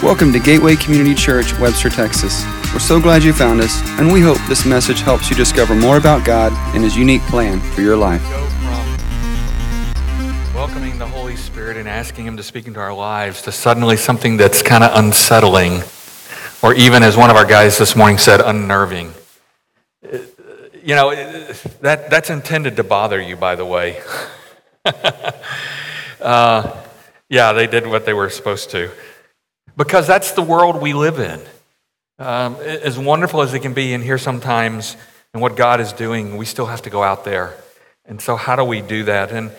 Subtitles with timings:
[0.00, 2.44] Welcome to Gateway Community Church, Webster, Texas.
[2.72, 5.96] We're so glad you found us, and we hope this message helps you discover more
[5.96, 8.22] about God and His unique plan for your life.
[8.30, 13.50] Go from welcoming the Holy Spirit and asking Him to speak into our lives to
[13.50, 15.82] suddenly something that's kind of unsettling,
[16.62, 19.12] or even as one of our guys this morning said, unnerving.
[20.80, 21.12] You know,
[21.80, 24.00] that, that's intended to bother you, by the way.
[26.20, 26.84] uh,
[27.28, 28.92] yeah, they did what they were supposed to
[29.78, 31.40] because that's the world we live in.
[32.18, 34.96] Um, as wonderful as it can be in here sometimes
[35.32, 37.54] and what God is doing, we still have to go out there.
[38.04, 39.30] And so, how do we do that?
[39.30, 39.52] And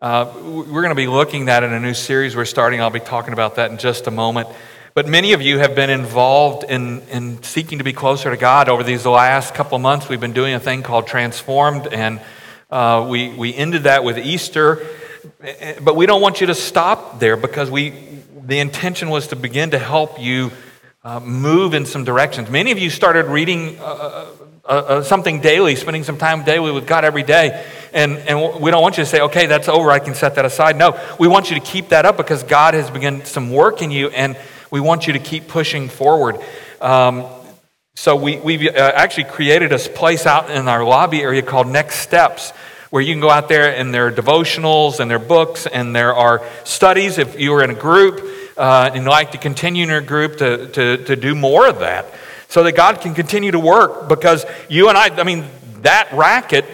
[0.00, 2.80] uh, we're going to be looking at in a new series we're starting.
[2.80, 4.48] I'll be talking about that in just a moment.
[4.94, 8.68] But many of you have been involved in, in seeking to be closer to God
[8.68, 10.08] over these last couple of months.
[10.08, 12.20] We've been doing a thing called Transformed, and
[12.70, 14.86] uh, we, we ended that with Easter.
[15.82, 17.90] But we don't want you to stop there because we,
[18.44, 20.52] the intention was to begin to help you
[21.02, 22.50] uh, move in some directions.
[22.50, 24.26] Many of you started reading uh uh,
[24.66, 27.66] uh, uh, something daily, spending some time daily with God every day.
[27.92, 30.46] And, and we don't want you to say, okay, that's over, I can set that
[30.46, 30.78] aside.
[30.78, 33.90] No, we want you to keep that up because God has begun some work in
[33.90, 34.38] you, and
[34.70, 36.38] we want you to keep pushing forward.
[36.80, 37.26] Um,
[37.94, 41.96] so we, we've uh, actually created a place out in our lobby area called Next
[41.96, 42.54] Steps
[42.94, 45.96] where you can go out there and there are devotionals and there are books and
[45.96, 48.24] there are studies if you are in a group
[48.56, 52.06] uh, and like to continue in your group to, to, to do more of that
[52.46, 55.44] so that God can continue to work because you and I, I mean,
[55.80, 56.66] that racket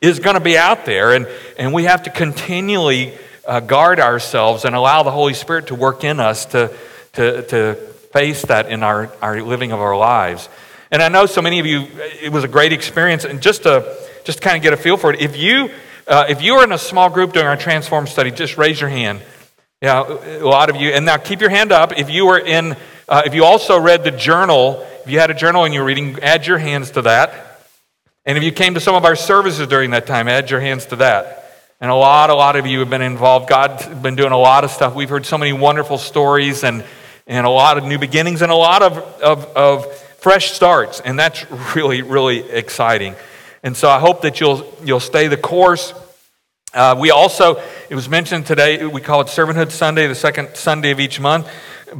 [0.00, 1.26] is going to be out there and,
[1.58, 6.04] and we have to continually uh, guard ourselves and allow the Holy Spirit to work
[6.04, 6.72] in us to,
[7.14, 7.74] to, to
[8.12, 10.48] face that in our, our living of our lives.
[10.92, 11.88] And I know so many of you,
[12.22, 13.24] it was a great experience.
[13.24, 13.96] And just to,
[14.26, 15.70] just to kind of get a feel for it, if you,
[16.08, 18.90] uh, if you were in a small group during our Transform study, just raise your
[18.90, 19.22] hand.
[19.80, 20.90] Yeah, a lot of you.
[20.90, 21.96] And now keep your hand up.
[21.96, 22.76] If you were in,
[23.08, 25.86] uh, if you also read the journal, if you had a journal and you were
[25.86, 27.60] reading, add your hands to that.
[28.24, 30.86] And if you came to some of our services during that time, add your hands
[30.86, 31.44] to that.
[31.80, 33.48] And a lot, a lot of you have been involved.
[33.48, 34.94] God's been doing a lot of stuff.
[34.94, 36.82] We've heard so many wonderful stories and,
[37.28, 41.00] and a lot of new beginnings and a lot of, of, of fresh starts.
[41.00, 43.14] And that's really, really exciting.
[43.66, 45.92] And so I hope that you'll, you'll stay the course.
[46.72, 47.60] Uh, we also,
[47.90, 51.50] it was mentioned today, we call it Servanthood Sunday, the second Sunday of each month,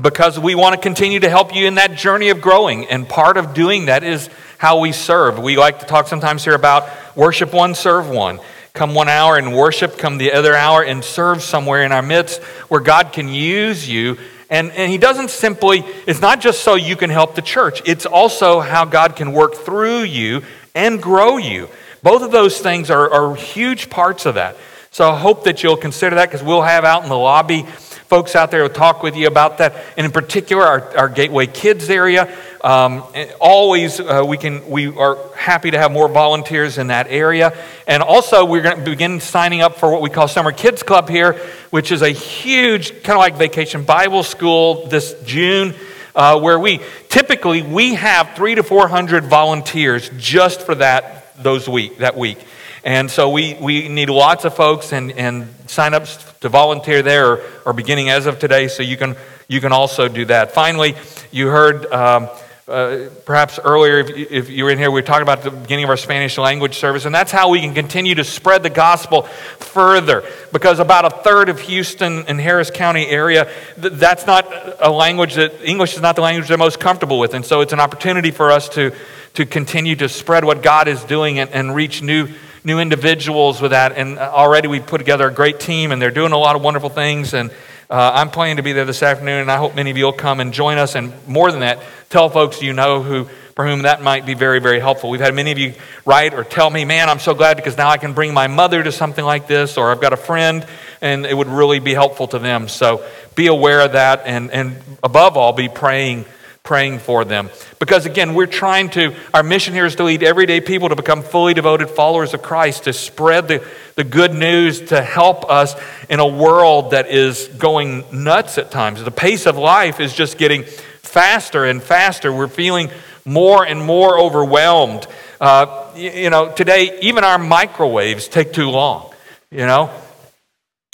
[0.00, 2.86] because we want to continue to help you in that journey of growing.
[2.86, 5.40] And part of doing that is how we serve.
[5.40, 8.38] We like to talk sometimes here about worship one, serve one.
[8.72, 12.40] Come one hour and worship, come the other hour and serve somewhere in our midst
[12.68, 14.18] where God can use you.
[14.48, 18.06] And, and He doesn't simply, it's not just so you can help the church, it's
[18.06, 20.44] also how God can work through you
[20.76, 21.68] and grow you.
[22.04, 24.56] Both of those things are, are huge parts of that.
[24.92, 27.66] So I hope that you'll consider that because we'll have out in the lobby
[28.06, 29.74] folks out there will talk with you about that.
[29.96, 32.32] And in particular, our, our Gateway Kids area.
[32.62, 33.04] Um,
[33.40, 37.56] always, uh, we, can, we are happy to have more volunteers in that area.
[37.86, 41.08] And also, we're going to begin signing up for what we call Summer Kids Club
[41.08, 41.32] here,
[41.70, 45.74] which is a huge, kind of like Vacation Bible School this June.
[46.16, 51.02] Uh, where we typically we have three to four hundred volunteers just for that
[51.42, 52.38] those week, that week.
[52.84, 57.42] And so we, we need lots of folks and, and sign ups to volunteer there
[57.66, 59.16] or beginning as of today, so you can,
[59.48, 60.52] you can also do that.
[60.52, 60.94] Finally,
[61.32, 62.28] you heard um,
[62.68, 65.50] uh, perhaps earlier, if you, if you were in here, we were talking about the
[65.50, 68.70] beginning of our Spanish language service, and that's how we can continue to spread the
[68.70, 70.24] gospel further.
[70.52, 75.62] Because about a third of Houston and Harris County area, that's not a language that
[75.62, 78.50] English is not the language they're most comfortable with, and so it's an opportunity for
[78.50, 78.92] us to
[79.36, 82.28] to continue to spread what God is doing and, and reach new,
[82.64, 83.92] new individuals with that.
[83.92, 86.88] And already we've put together a great team, and they're doing a lot of wonderful
[86.88, 87.34] things.
[87.34, 87.50] And
[87.88, 90.12] uh, I'm planning to be there this afternoon, and I hope many of you will
[90.12, 90.94] come and join us.
[90.94, 91.80] And more than that,
[92.10, 95.08] tell folks you know who for whom that might be very, very helpful.
[95.08, 95.72] We've had many of you
[96.04, 98.82] write or tell me, man, I'm so glad because now I can bring my mother
[98.82, 100.66] to something like this, or I've got a friend,
[101.00, 102.68] and it would really be helpful to them.
[102.68, 103.02] So
[103.34, 106.26] be aware of that, and, and above all, be praying
[106.66, 107.48] praying for them.
[107.78, 111.22] Because again, we're trying to, our mission here is to lead everyday people to become
[111.22, 113.66] fully devoted followers of Christ, to spread the,
[113.96, 115.74] the good news, to help us
[116.10, 119.02] in a world that is going nuts at times.
[119.02, 120.64] The pace of life is just getting
[121.02, 122.30] faster and faster.
[122.30, 122.90] We're feeling
[123.24, 125.06] more and more overwhelmed.
[125.40, 129.10] Uh, you, know, today, even our microwaves take too long,
[129.50, 129.90] you know.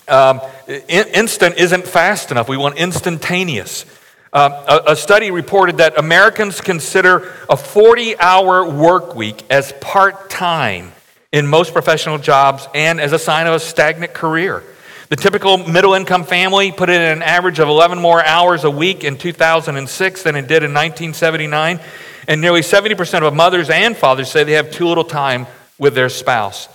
[0.07, 0.41] Um,
[0.89, 2.49] instant isn't fast enough.
[2.49, 3.85] We want instantaneous.
[4.33, 10.31] Uh, a, a, study reported that Americans consider a 40 hour work week as part
[10.31, 10.93] time
[11.33, 14.63] in most professional jobs and as a sign of a stagnant career.
[15.09, 19.03] The typical middle income family put in an average of 11 more hours a week
[19.05, 21.81] in 2006 than it did in 1979.
[22.29, 25.47] And nearly 70% of mothers and fathers say they have too little time
[25.79, 26.69] with their spouse.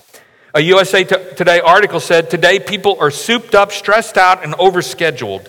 [0.53, 5.47] A USA Today article said today people are souped up, stressed out, and overscheduled.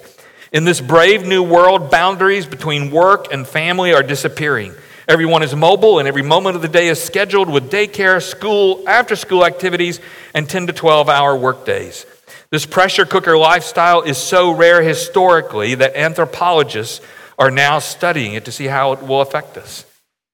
[0.53, 4.75] In this brave new world, boundaries between work and family are disappearing.
[5.09, 9.17] Everyone is mobile, and every moment of the day is scheduled with daycare, school, after
[9.17, 10.01] school activities,
[10.35, 12.05] and 10 to 12 hour workdays.
[12.51, 17.01] This pressure cooker lifestyle is so rare historically that anthropologists
[17.39, 19.87] are now studying it to see how it will affect us.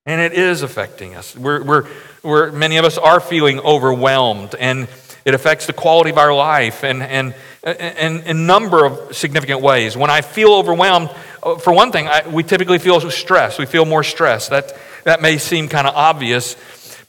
[0.06, 1.36] And it is affecting us.
[1.36, 1.88] We're, we're,
[2.24, 4.88] we're, many of us are feeling overwhelmed, and
[5.24, 7.32] it affects the quality of our life and, and,
[7.62, 9.96] and, in a number of significant ways.
[9.96, 11.10] When I feel overwhelmed,
[11.44, 13.58] Oh, for one thing, I, we typically feel stress.
[13.58, 14.48] We feel more stress.
[14.48, 16.56] That, that may seem kind of obvious.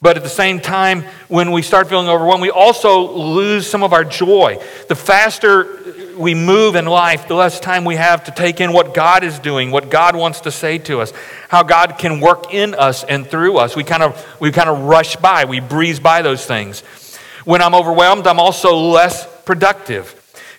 [0.02, 3.94] But at the same time, when we start feeling overwhelmed, we also lose some of
[3.94, 4.62] our joy.
[4.88, 8.94] The faster we move in life, the less time we have to take in what
[8.94, 11.12] God is doing, what God wants to say to us,
[11.48, 13.74] how God can work in us and through us.
[13.74, 16.82] We kind of, we kind of rush by, we breeze by those things.
[17.44, 20.15] When I'm overwhelmed, I'm also less productive.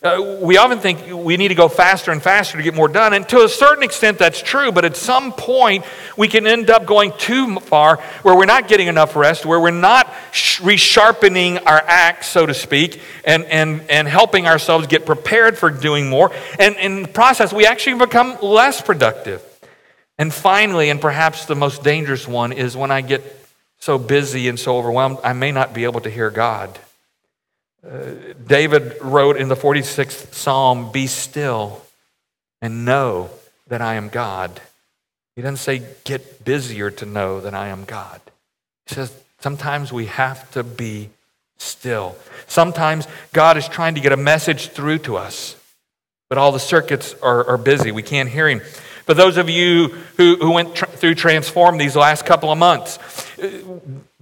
[0.08, 3.14] Uh, we often think we need to go faster and faster to get more done,
[3.14, 5.84] and to a certain extent that's true, but at some point
[6.16, 9.72] we can end up going too far where we're not getting enough rest, where we're
[9.72, 15.70] not resharpening our axe, so to speak, and, and, and helping ourselves get prepared for
[15.70, 16.32] doing more.
[16.58, 19.44] And in the process, we actually become less productive.
[20.18, 23.24] And finally, and perhaps the most dangerous one, is when I get
[23.80, 26.80] so busy and so overwhelmed, I may not be able to hear God.
[28.46, 31.82] David wrote in the 46th Psalm, Be still
[32.62, 33.30] and know
[33.68, 34.60] that I am God.
[35.36, 38.20] He doesn't say, Get busier to know that I am God.
[38.88, 41.10] He says, Sometimes we have to be
[41.58, 42.16] still.
[42.48, 45.56] Sometimes God is trying to get a message through to us,
[46.30, 47.92] but all the circuits are, are busy.
[47.92, 48.62] We can't hear Him.
[49.06, 53.00] For those of you who, who went tr- through Transform these last couple of months,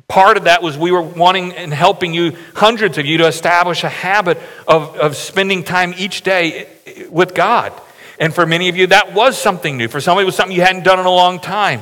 [0.08, 3.84] Part of that was we were wanting and helping you, hundreds of you, to establish
[3.84, 4.38] a habit
[4.68, 6.68] of, of spending time each day
[7.10, 7.74] with God.
[8.20, 9.88] And for many of you, that was something new.
[9.88, 11.82] For some, it was something you hadn't done in a long time.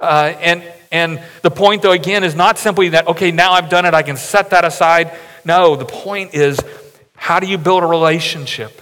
[0.00, 0.62] Uh, and,
[0.92, 4.02] and the point, though, again, is not simply that, okay, now I've done it, I
[4.02, 5.16] can set that aside.
[5.44, 6.58] No, the point is,
[7.16, 8.80] how do you build a relationship?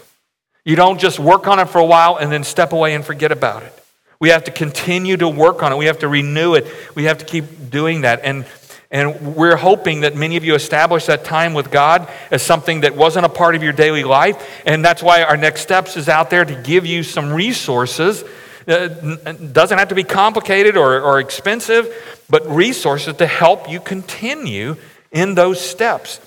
[0.64, 3.32] You don't just work on it for a while and then step away and forget
[3.32, 3.78] about it.
[4.20, 5.76] We have to continue to work on it.
[5.76, 6.66] We have to renew it.
[6.94, 8.20] We have to keep doing that.
[8.22, 8.46] And
[8.92, 12.94] and we're hoping that many of you establish that time with God as something that
[12.94, 14.62] wasn't a part of your daily life.
[14.66, 18.22] And that's why our next steps is out there to give you some resources.
[18.66, 23.80] It uh, doesn't have to be complicated or, or expensive, but resources to help you
[23.80, 24.76] continue
[25.10, 26.20] in those steps.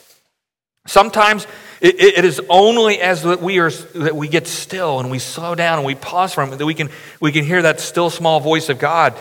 [0.88, 1.46] Sometimes
[1.82, 5.54] it, it is only as that we are that we get still and we slow
[5.54, 6.90] down and we pause for a moment that we can
[7.20, 9.14] we can hear that still small voice of God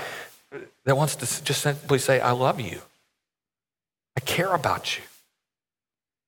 [0.84, 2.80] that wants to just simply say, "I love you."
[4.16, 5.02] I care about you.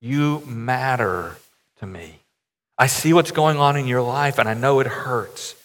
[0.01, 1.37] You matter
[1.79, 2.19] to me.
[2.77, 5.55] I see what's going on in your life and I know it hurts.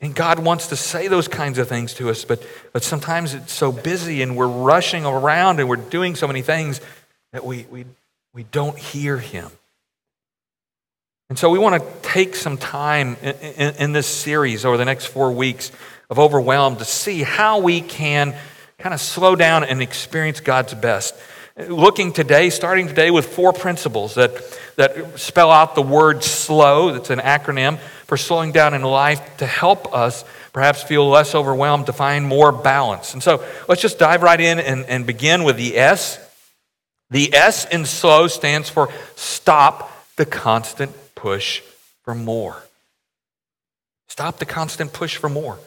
[0.00, 2.42] And God wants to say those kinds of things to us, but,
[2.72, 6.80] but sometimes it's so busy and we're rushing around and we're doing so many things
[7.32, 7.84] that we, we,
[8.34, 9.50] we don't hear Him.
[11.28, 14.84] And so we want to take some time in, in, in this series over the
[14.84, 15.70] next four weeks
[16.10, 18.34] of Overwhelmed to see how we can
[18.78, 21.14] kind of slow down and experience God's best.
[21.56, 24.32] Looking today, starting today with four principles that,
[24.76, 29.46] that spell out the word slow, that's an acronym for slowing down in life to
[29.46, 33.14] help us perhaps feel less overwhelmed, to find more balance.
[33.14, 36.18] And so let's just dive right in and, and begin with the S.
[37.10, 41.62] The S in slow stands for stop the constant push
[42.02, 42.62] for more.
[44.08, 45.58] Stop the constant push for more.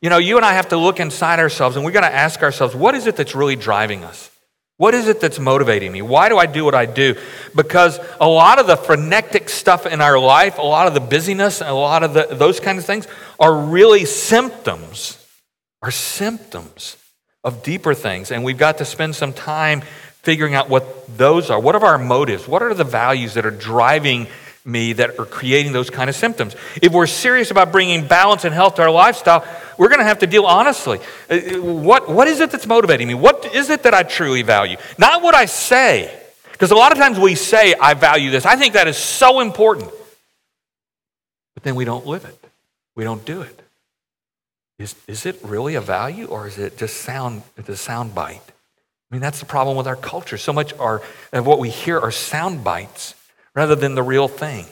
[0.00, 2.42] You know, you and I have to look inside ourselves and we got to ask
[2.42, 4.30] ourselves, what is it that's really driving us?
[4.76, 6.02] What is it that's motivating me?
[6.02, 7.16] Why do I do what I do?
[7.56, 11.60] Because a lot of the frenetic stuff in our life, a lot of the busyness,
[11.60, 13.08] a lot of the, those kinds of things
[13.40, 15.18] are really symptoms,
[15.82, 16.96] are symptoms
[17.42, 18.30] of deeper things.
[18.30, 19.80] And we've got to spend some time
[20.22, 21.58] figuring out what those are.
[21.58, 22.46] What are our motives?
[22.46, 24.28] What are the values that are driving
[24.68, 26.54] me that are creating those kind of symptoms.
[26.80, 29.44] If we're serious about bringing balance and health to our lifestyle,
[29.78, 31.00] we're going to have to deal honestly.
[31.28, 33.14] Uh, what, what is it that's motivating me?
[33.14, 34.76] What is it that I truly value?
[34.98, 36.14] Not what I say.
[36.52, 38.44] Because a lot of times we say, I value this.
[38.44, 39.90] I think that is so important.
[41.54, 42.38] But then we don't live it,
[42.94, 43.60] we don't do it.
[44.78, 48.42] Is, is it really a value or is it just sound, it's a sound bite?
[49.10, 50.36] I mean, that's the problem with our culture.
[50.36, 53.14] So much of what we hear are sound bites
[53.58, 54.64] rather than the real thing.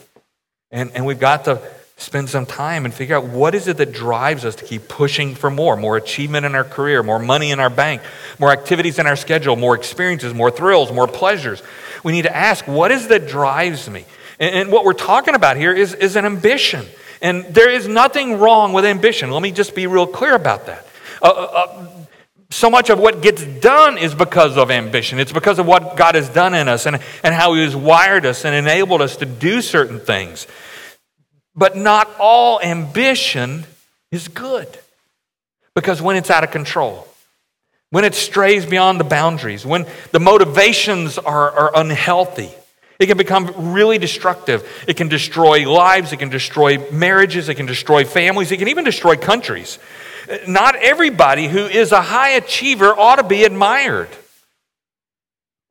[0.71, 1.61] And, and we've got to
[1.97, 5.35] spend some time and figure out what is it that drives us to keep pushing
[5.35, 8.01] for more more achievement in our career more money in our bank
[8.39, 11.61] more activities in our schedule more experiences more thrills more pleasures.
[12.01, 14.05] We need to ask what is that drives me?
[14.39, 16.85] And, and what we're talking about here is, is an ambition.
[17.21, 19.31] And there is nothing wrong with ambition.
[19.31, 20.87] Let me just be real clear about that.
[21.21, 21.96] Uh, uh, uh
[22.49, 25.19] so much of what gets done is because of ambition.
[25.19, 28.25] It's because of what God has done in us and, and how He has wired
[28.25, 30.47] us and enabled us to do certain things.
[31.55, 33.65] But not all ambition
[34.11, 34.67] is good.
[35.75, 37.07] Because when it's out of control,
[37.89, 42.49] when it strays beyond the boundaries, when the motivations are, are unhealthy,
[42.99, 44.67] it can become really destructive.
[44.87, 48.83] It can destroy lives, it can destroy marriages, it can destroy families, it can even
[48.83, 49.77] destroy countries.
[50.47, 54.09] Not everybody who is a high achiever ought to be admired.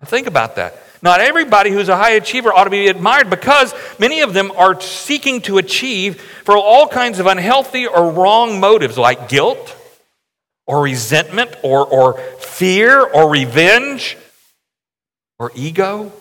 [0.04, 0.82] Think about that.
[1.02, 4.80] Not everybody who's a high achiever ought to be admired because many of them are
[4.80, 9.76] seeking to achieve for all kinds of unhealthy or wrong motives like guilt
[10.66, 14.16] or resentment or, or fear or revenge
[15.38, 16.12] or ego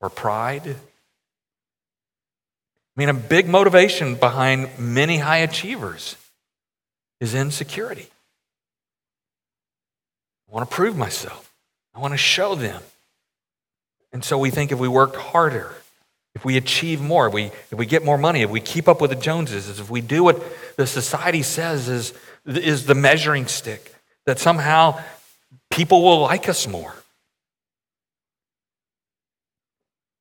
[0.00, 0.66] or pride.
[0.66, 0.74] I
[2.96, 6.16] mean, a big motivation behind many high achievers
[7.22, 8.08] is insecurity.
[10.50, 11.54] I want to prove myself,
[11.94, 12.82] I want to show them.
[14.12, 15.72] And so we think if we work harder,
[16.34, 19.00] if we achieve more, if we, if we get more money, if we keep up
[19.00, 20.42] with the Joneses, if we do what
[20.76, 22.12] the society says is,
[22.44, 23.94] is the measuring stick,
[24.26, 25.00] that somehow
[25.70, 26.94] people will like us more.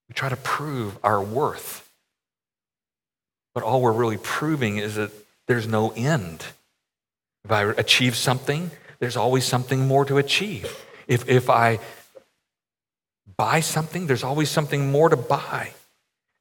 [0.08, 1.90] We try to prove our worth.
[3.56, 5.12] But all we're really proving is that
[5.48, 6.46] there's no end.
[7.46, 10.86] If I achieve something, there's always something more to achieve.
[11.08, 11.80] If, if I
[13.38, 15.74] buy something, there's always something more to buy.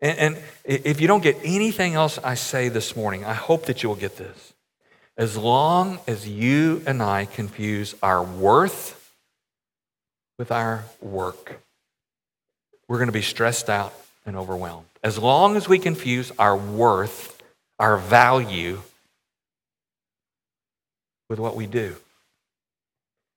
[0.00, 3.82] And, and if you don't get anything else I say this morning, I hope that
[3.82, 4.52] you will get this.
[5.16, 8.96] As long as you and I confuse our worth
[10.38, 11.60] with our work,
[12.88, 14.86] we're going to be stressed out and overwhelmed.
[15.02, 17.40] As long as we confuse our worth,
[17.78, 18.82] our value,
[21.30, 21.96] with what we do.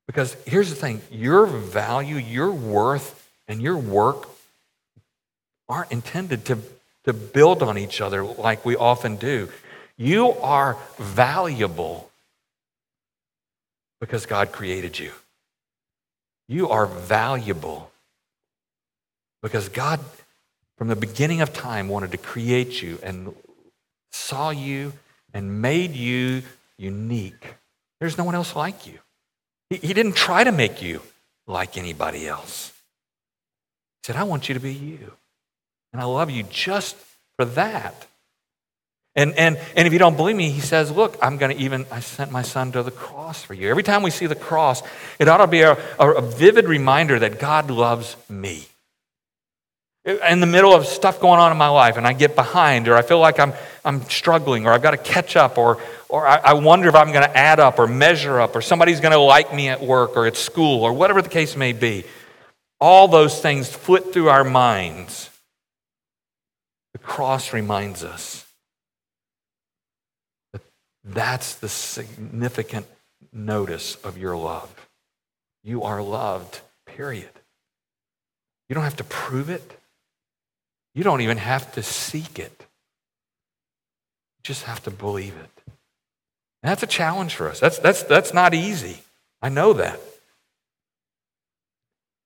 [0.07, 4.27] Because here's the thing your value, your worth, and your work
[5.69, 6.57] aren't intended to,
[7.05, 9.47] to build on each other like we often do.
[9.95, 12.09] You are valuable
[14.01, 15.11] because God created you.
[16.49, 17.91] You are valuable
[19.41, 19.99] because God,
[20.77, 23.33] from the beginning of time, wanted to create you and
[24.11, 24.93] saw you
[25.33, 26.41] and made you
[26.77, 27.55] unique.
[28.03, 28.99] There's no one else like you.
[29.69, 30.99] He, he didn't try to make you
[31.47, 32.73] like anybody else.
[34.01, 35.13] He said, I want you to be you.
[35.93, 36.97] And I love you just
[37.37, 38.05] for that.
[39.15, 41.85] And, and, and if you don't believe me, he says, Look, I'm going to even,
[41.89, 43.69] I sent my son to the cross for you.
[43.69, 44.83] Every time we see the cross,
[45.17, 48.65] it ought to be a, a, a vivid reminder that God loves me.
[50.05, 52.95] In the middle of stuff going on in my life, and I get behind, or
[52.95, 53.53] I feel like I'm,
[53.85, 57.13] I'm struggling, or I've got to catch up, or, or I, I wonder if I'm
[57.13, 60.17] going to add up or measure up, or somebody's going to like me at work
[60.17, 62.03] or at school, or whatever the case may be.
[62.81, 65.29] All those things flit through our minds.
[66.91, 68.45] The cross reminds us
[70.51, 70.63] that
[71.05, 72.87] that's the significant
[73.31, 74.69] notice of your love.
[75.63, 77.29] You are loved, period.
[78.67, 79.79] You don't have to prove it.
[80.93, 82.55] You don't even have to seek it.
[82.59, 85.63] You just have to believe it.
[86.61, 87.59] And that's a challenge for us.
[87.59, 88.99] That's, that's, that's not easy.
[89.41, 89.99] I know that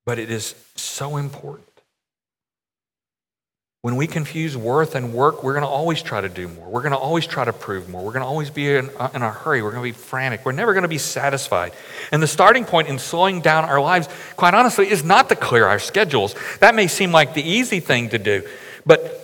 [0.08, 1.68] but it is so important.
[3.88, 6.68] When we confuse worth and work, we're going to always try to do more.
[6.68, 8.04] We're going to always try to prove more.
[8.04, 9.62] We're going to always be in, uh, in a hurry.
[9.62, 10.46] We're going to be frantic.
[10.46, 11.72] We're never going to be satisfied.
[12.12, 15.66] And the starting point in slowing down our lives, quite honestly, is not to clear
[15.66, 16.36] our schedules.
[16.60, 18.46] That may seem like the easy thing to do,
[18.86, 19.24] but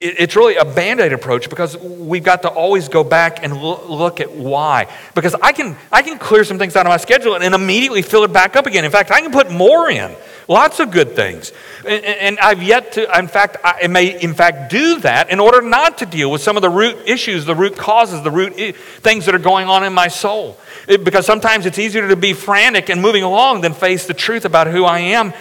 [0.00, 4.32] it's really a band-aid approach because we've got to always go back and look at
[4.32, 8.02] why because I can, I can clear some things out of my schedule and immediately
[8.02, 10.16] fill it back up again in fact i can put more in
[10.50, 11.52] lots of good things
[11.86, 15.62] and, and i've yet to in fact i may in fact do that in order
[15.62, 19.24] not to deal with some of the root issues the root causes the root things
[19.24, 22.90] that are going on in my soul it, because sometimes it's easier to be frantic
[22.90, 25.32] and moving along than face the truth about who i am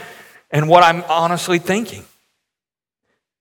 [0.51, 2.05] and what i'm honestly thinking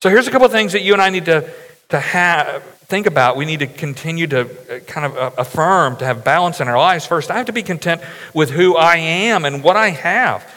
[0.01, 1.51] so here's a couple of things that you and I need to,
[1.89, 3.37] to have, think about.
[3.37, 6.79] We need to continue to uh, kind of uh, affirm, to have balance in our
[6.79, 7.05] lives.
[7.05, 8.01] First, I have to be content
[8.33, 10.49] with who I am and what I have.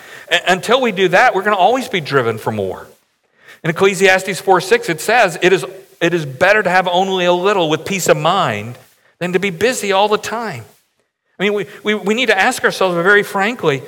[0.48, 2.88] Until we do that, we're going to always be driven for more.
[3.64, 5.66] In Ecclesiastes 4 6, it says, it is,
[6.02, 8.78] it is better to have only a little with peace of mind
[9.20, 10.66] than to be busy all the time.
[11.40, 13.84] I mean, we, we, we need to ask ourselves very frankly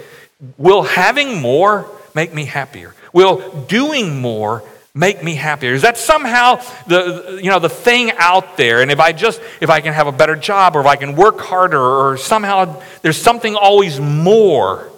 [0.58, 2.94] will having more make me happier?
[3.14, 5.74] Will doing more make me happier?
[5.74, 8.82] Is that somehow the, you know, the thing out there?
[8.82, 11.16] And if I just, if I can have a better job or if I can
[11.16, 14.92] work harder or somehow there's something always more,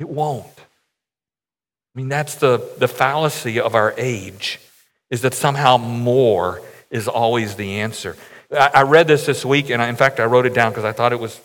[0.00, 0.46] it won't.
[1.94, 4.58] I mean, that's the, the fallacy of our age,
[5.10, 8.16] is that somehow more is always the answer.
[8.52, 10.84] I, I read this this week, and I, in fact, I wrote it down because
[10.84, 11.40] I thought it was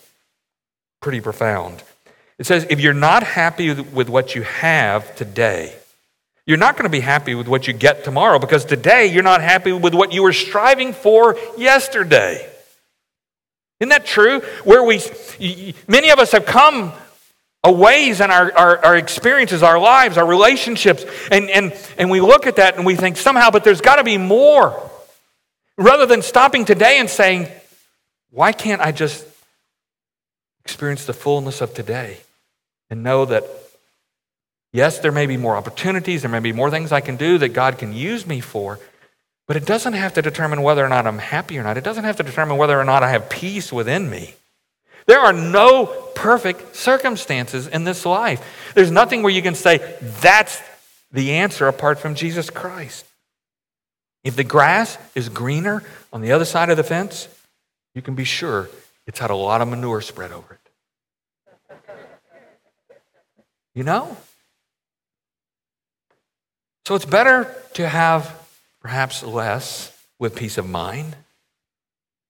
[1.00, 1.82] pretty profound.
[2.38, 5.74] It says, if you're not happy with what you have today,
[6.46, 9.40] you're not going to be happy with what you get tomorrow because today you're not
[9.40, 12.48] happy with what you were striving for yesterday.
[13.80, 14.40] Isn't that true?
[14.64, 15.02] Where we,
[15.88, 16.92] many of us have come
[17.72, 22.46] ways in our, our, our, experiences, our lives, our relationships, and, and, and we look
[22.46, 24.90] at that and we think somehow, but there's got to be more.
[25.78, 27.48] Rather than stopping today and saying,
[28.30, 29.26] why can't I just
[30.64, 32.18] experience the fullness of today
[32.90, 33.44] and know that
[34.76, 37.54] Yes, there may be more opportunities, there may be more things I can do that
[37.54, 38.78] God can use me for,
[39.46, 41.78] but it doesn't have to determine whether or not I'm happy or not.
[41.78, 44.34] It doesn't have to determine whether or not I have peace within me.
[45.06, 48.72] There are no perfect circumstances in this life.
[48.74, 49.78] There's nothing where you can say,
[50.20, 50.60] that's
[51.12, 53.04] the answer apart from Jesus Christ.
[54.24, 57.28] If the grass is greener on the other side of the fence,
[57.94, 58.68] you can be sure
[59.06, 60.60] it's had a lot of manure spread over it.
[63.74, 64.16] You know?
[66.86, 68.34] So it's better to have
[68.80, 71.14] perhaps less with peace of mind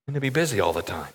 [0.07, 1.13] than to be busy all the time.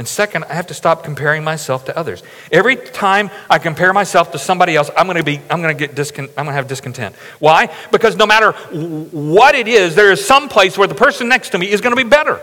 [0.00, 2.22] And second, I have to stop comparing myself to others.
[2.50, 5.86] Every time I compare myself to somebody else, I'm going to be I'm going to
[5.86, 7.14] get discon- I'm going to have discontent.
[7.38, 7.68] Why?
[7.92, 11.58] Because no matter what it is, there is some place where the person next to
[11.58, 12.40] me is going to be better.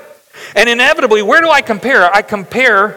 [0.56, 2.06] And inevitably, where do I compare?
[2.06, 2.96] I compare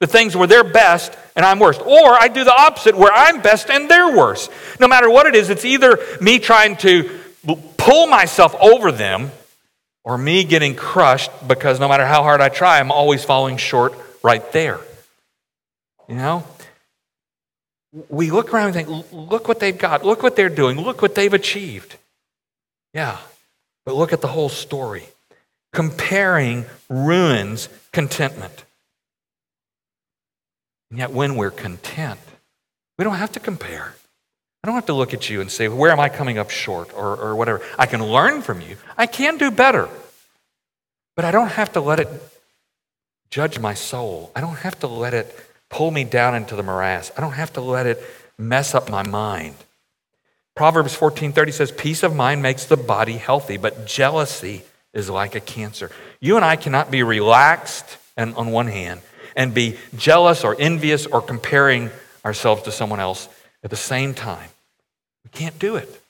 [0.00, 1.80] the things where they're best and I'm worst.
[1.80, 4.50] Or I do the opposite where I'm best and they're worse.
[4.78, 7.18] No matter what it is, it's either me trying to
[7.78, 9.30] pull myself over them
[10.06, 13.92] or me getting crushed because no matter how hard I try, I'm always falling short
[14.22, 14.78] right there.
[16.08, 16.44] You know?
[18.08, 21.16] We look around and think, look what they've got, look what they're doing, look what
[21.16, 21.96] they've achieved.
[22.94, 23.18] Yeah,
[23.84, 25.08] but look at the whole story.
[25.72, 28.64] Comparing ruins contentment.
[30.90, 32.20] And yet, when we're content,
[32.96, 33.95] we don't have to compare.
[34.66, 36.92] I don't have to look at you and say, Where am I coming up short?
[36.92, 37.62] or, or whatever.
[37.78, 38.76] I can learn from you.
[38.98, 39.88] I can do better.
[41.14, 42.08] But I don't have to let it
[43.30, 44.32] judge my soul.
[44.34, 45.32] I don't have to let it
[45.70, 47.12] pull me down into the morass.
[47.16, 48.02] I don't have to let it
[48.38, 49.54] mess up my mind.
[50.56, 55.40] Proverbs 14:30 says peace of mind makes the body healthy, but jealousy is like a
[55.40, 55.92] cancer.
[56.18, 59.00] You and I cannot be relaxed and on one hand
[59.36, 61.90] and be jealous or envious or comparing
[62.24, 63.28] ourselves to someone else
[63.62, 64.50] at the same time.
[65.26, 66.02] We can't do it.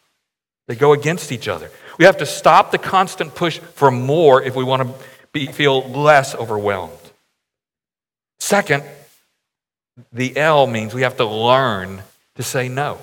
[0.68, 1.70] They go against each other.
[1.98, 5.88] We have to stop the constant push for more if we want to be, feel
[5.88, 6.92] less overwhelmed.
[8.38, 8.84] Second,
[10.12, 12.02] the L means we have to learn
[12.34, 12.98] to say no.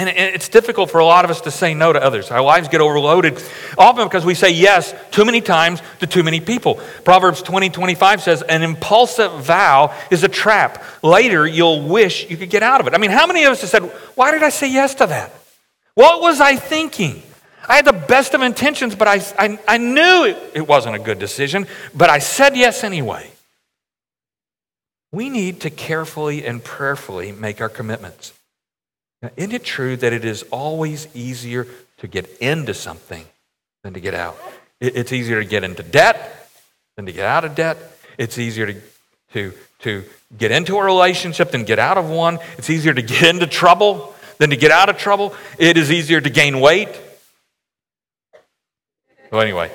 [0.00, 2.30] And it's difficult for a lot of us to say no to others.
[2.30, 3.42] Our lives get overloaded
[3.76, 6.76] often because we say yes too many times to too many people.
[7.04, 10.84] Proverbs 20, 25 says, An impulsive vow is a trap.
[11.02, 12.94] Later, you'll wish you could get out of it.
[12.94, 13.82] I mean, how many of us have said,
[14.14, 15.32] Why did I say yes to that?
[15.94, 17.24] What was I thinking?
[17.68, 21.00] I had the best of intentions, but I, I, I knew it, it wasn't a
[21.00, 23.28] good decision, but I said yes anyway.
[25.10, 28.32] We need to carefully and prayerfully make our commitments.
[29.22, 31.66] Now, isn't it true that it is always easier
[31.98, 33.24] to get into something
[33.82, 34.38] than to get out?
[34.80, 36.48] It's easier to get into debt
[36.96, 37.78] than to get out of debt.
[38.16, 38.80] It's easier to,
[39.32, 40.04] to, to
[40.36, 42.38] get into a relationship than get out of one.
[42.58, 45.34] It's easier to get into trouble than to get out of trouble.
[45.58, 46.88] It is easier to gain weight.
[49.32, 49.70] Well, anyway,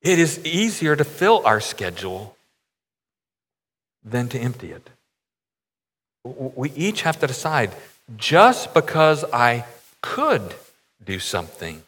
[0.00, 2.36] it is easier to fill our schedule
[4.04, 4.88] than to empty it
[6.24, 7.70] we each have to decide
[8.16, 9.64] just because I
[10.00, 10.54] could
[11.04, 11.82] do something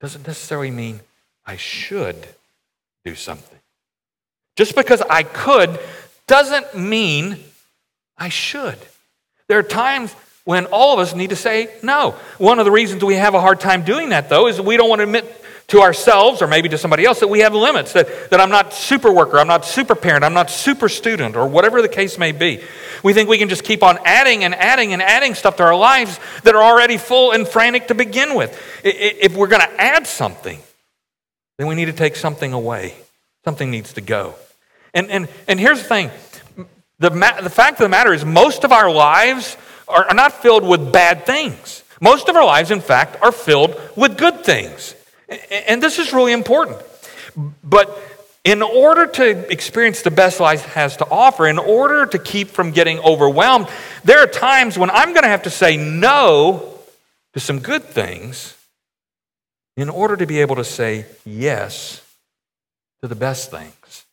[0.00, 1.00] doesn't necessarily mean
[1.46, 2.26] I should
[3.04, 3.58] do something.
[4.56, 5.78] Just because I could
[6.26, 7.38] doesn't mean
[8.16, 8.78] I should.
[9.48, 12.12] There are times when all of us need to say no.
[12.38, 14.88] One of the reasons we have a hard time doing that, though, is we don't
[14.88, 18.30] want to admit to ourselves or maybe to somebody else that we have limits, that,
[18.30, 21.80] that I'm not super worker, I'm not super parent, I'm not super student, or whatever
[21.80, 22.62] the case may be.
[23.02, 25.76] We think we can just keep on adding and adding and adding stuff to our
[25.76, 28.60] lives that are already full and frantic to begin with.
[28.84, 30.60] If we're going to add something,
[31.58, 32.94] then we need to take something away.
[33.44, 34.34] Something needs to go.
[34.92, 36.10] And, and, and here's the thing
[36.98, 39.56] the, ma- the fact of the matter is, most of our lives
[39.88, 41.82] are, are not filled with bad things.
[42.00, 44.94] Most of our lives, in fact, are filled with good things.
[45.50, 46.78] And this is really important.
[47.62, 47.98] But
[48.44, 52.72] in order to experience the best life has to offer, in order to keep from
[52.72, 53.68] getting overwhelmed,
[54.04, 56.78] there are times when I'm going to have to say no
[57.32, 58.56] to some good things
[59.76, 62.00] in order to be able to say yes
[63.02, 64.03] to the best things.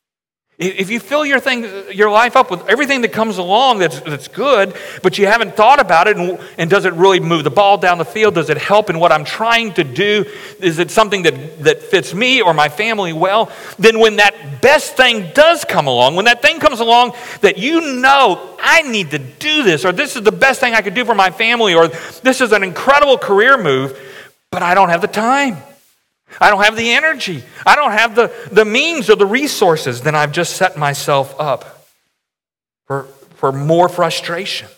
[0.62, 4.28] If you fill your, thing, your life up with everything that comes along that's, that's
[4.28, 7.80] good, but you haven't thought about it, and, and does it really move the ball
[7.80, 8.36] down the field?
[8.36, 10.24] Does it help in what I'm trying to do?
[10.60, 13.52] Is it something that, that fits me or my family well?
[13.80, 17.96] Then, when that best thing does come along, when that thing comes along that you
[18.00, 21.06] know, I need to do this, or this is the best thing I could do
[21.06, 24.00] for my family, or this is an incredible career move,
[24.52, 25.58] but I don't have the time.
[26.40, 27.44] I don't have the energy.
[27.66, 30.02] I don't have the, the means or the resources.
[30.02, 31.88] Then I've just set myself up
[32.88, 33.04] for,
[33.36, 34.70] for more frustration,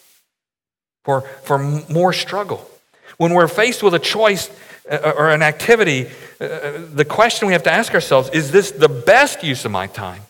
[1.04, 2.70] for, for more struggle.
[3.18, 4.50] When we're faced with a choice
[4.90, 6.08] uh, or an activity,
[6.40, 9.88] uh, the question we have to ask ourselves is this the best use of my
[9.88, 10.22] time?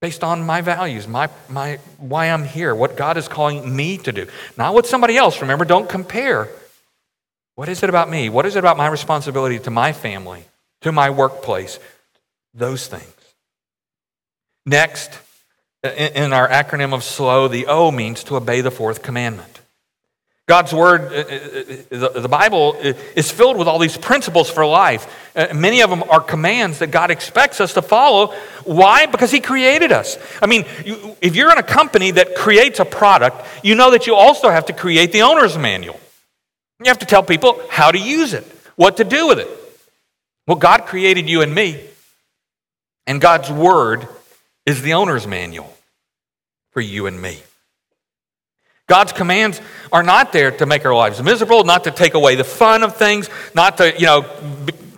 [0.00, 4.12] Based on my values, my, my, why I'm here, what God is calling me to
[4.12, 4.28] do.
[4.56, 5.42] Not what somebody else.
[5.42, 6.48] Remember, don't compare.
[7.54, 8.28] What is it about me?
[8.28, 10.44] What is it about my responsibility to my family,
[10.82, 11.78] to my workplace?
[12.54, 13.12] Those things.
[14.66, 15.10] Next,
[15.82, 19.60] in our acronym of SLOW, the O means to obey the fourth commandment.
[20.50, 22.74] God's word, uh, uh, uh, the Bible,
[23.14, 25.06] is filled with all these principles for life.
[25.54, 28.34] Many of them are commands that God expects us to follow.
[28.64, 29.06] Why?
[29.06, 30.18] Because He created us.
[30.42, 30.64] I mean,
[31.22, 34.66] if you're in a company that creates a product, you know that you also have
[34.66, 36.00] to create the owner's manual.
[36.80, 38.44] You have to tell people how to use it,
[38.76, 39.48] what to do with it.
[40.46, 41.80] Well, God created you and me,
[43.06, 44.08] and God's Word
[44.64, 45.72] is the owner's manual
[46.70, 47.38] for you and me.
[48.88, 49.60] God's commands
[49.92, 52.96] are not there to make our lives miserable, not to take away the fun of
[52.96, 54.26] things, not to, you know,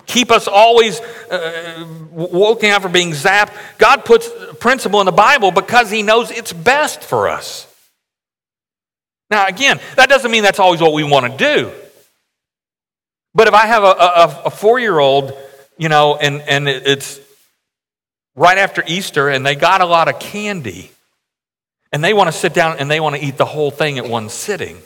[0.07, 3.53] keep us always uh, woken out for being zapped.
[3.79, 7.67] God puts principle in the Bible because He knows it's best for us.
[9.33, 11.73] Now, again, that doesn't mean that's always what we want to do.
[13.35, 15.33] But if I have a, a, a four year old,
[15.79, 17.19] you know, and, and it's
[18.37, 20.91] right after Easter and they got a lot of candy
[21.93, 24.07] and they want to sit down and they want to eat the whole thing at
[24.07, 24.77] one sitting,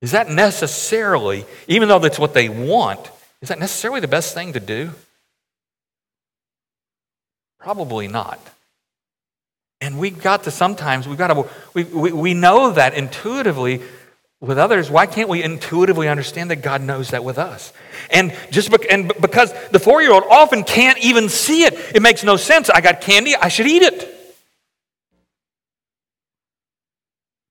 [0.00, 3.10] is that necessarily, even though that's what they want,
[3.42, 4.92] is that necessarily the best thing to do?
[7.58, 8.40] Probably not.
[9.80, 13.80] And we've got to sometimes, we've got to, we, we, we know that intuitively
[14.40, 14.90] with others.
[14.90, 17.72] Why can't we intuitively understand that God knows that with us?
[18.10, 22.24] And just and because the four year old often can't even see it, it makes
[22.24, 22.70] no sense.
[22.70, 24.14] I got candy, I should eat it.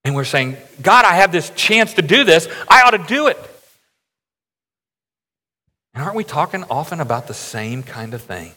[0.03, 3.27] And we're saying, God, I have this chance to do this, I ought to do
[3.27, 3.37] it.
[5.93, 8.51] And aren't we talking often about the same kind of thing?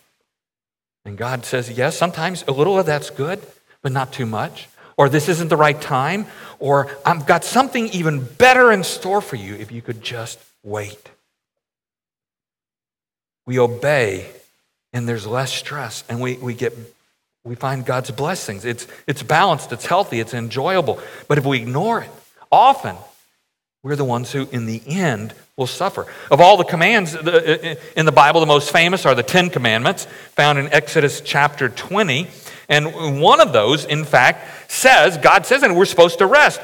[1.04, 3.40] And God says, yes, sometimes a little of that's good
[3.82, 4.68] but not too much.
[4.96, 6.26] Or this isn't the right time.
[6.58, 11.10] Or I've got something even better in store for you if you could just wait.
[13.46, 14.30] We obey
[14.92, 16.76] and there's less stress and we, we get
[17.44, 18.64] we find God's blessings.
[18.64, 21.00] It's, it's balanced, it's healthy, it's enjoyable.
[21.26, 22.10] But if we ignore it,
[22.52, 22.96] often
[23.82, 26.06] we're the ones who, in the end, will suffer.
[26.30, 30.58] Of all the commands in the Bible, the most famous are the Ten Commandments, found
[30.58, 32.28] in Exodus chapter 20.
[32.70, 36.60] And one of those, in fact, says, God says, and we're supposed to rest.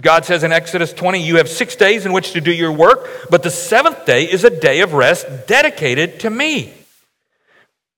[0.00, 3.08] God says in Exodus 20, you have six days in which to do your work,
[3.28, 6.72] but the seventh day is a day of rest dedicated to me.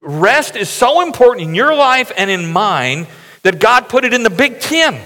[0.00, 3.06] Rest is so important in your life and in mine
[3.42, 4.98] that God put it in the big ten.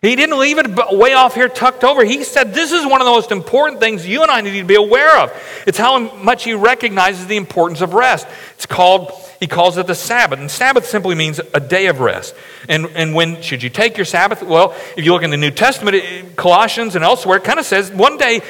[0.00, 2.04] He didn't leave it way off here tucked over.
[2.04, 4.64] He said this is one of the most important things you and I need to
[4.64, 5.32] be aware of.
[5.66, 8.28] It's how much he recognizes the importance of rest.
[8.54, 10.40] It's called he calls it the Sabbath.
[10.40, 12.34] And Sabbath simply means a day of rest.
[12.68, 14.42] And, and when should you take your Sabbath?
[14.42, 17.90] Well, if you look in the New Testament, Colossians and elsewhere, it kind of says
[17.90, 18.42] one day